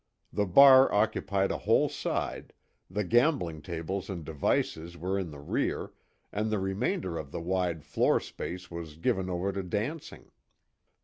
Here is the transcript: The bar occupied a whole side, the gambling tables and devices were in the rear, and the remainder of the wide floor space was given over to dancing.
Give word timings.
The 0.33 0.47
bar 0.47 0.91
occupied 0.91 1.51
a 1.51 1.59
whole 1.59 1.87
side, 1.87 2.53
the 2.89 3.03
gambling 3.03 3.61
tables 3.61 4.09
and 4.09 4.25
devices 4.25 4.97
were 4.97 5.19
in 5.19 5.29
the 5.29 5.37
rear, 5.39 5.93
and 6.31 6.49
the 6.49 6.57
remainder 6.57 7.19
of 7.19 7.31
the 7.31 7.39
wide 7.39 7.83
floor 7.85 8.19
space 8.19 8.71
was 8.71 8.97
given 8.97 9.29
over 9.29 9.51
to 9.51 9.61
dancing. 9.61 10.31